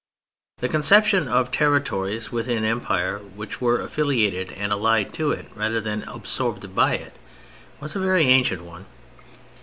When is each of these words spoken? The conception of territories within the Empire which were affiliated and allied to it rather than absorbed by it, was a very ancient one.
The 0.61 0.67
conception 0.67 1.27
of 1.27 1.51
territories 1.51 2.31
within 2.31 2.63
the 2.63 2.69
Empire 2.69 3.19
which 3.19 3.61
were 3.61 3.79
affiliated 3.79 4.51
and 4.51 4.71
allied 4.71 5.13
to 5.13 5.29
it 5.31 5.45
rather 5.53 5.79
than 5.79 6.01
absorbed 6.07 6.73
by 6.73 6.95
it, 6.95 7.13
was 7.79 7.95
a 7.95 7.99
very 7.99 8.23
ancient 8.25 8.63
one. 8.63 8.87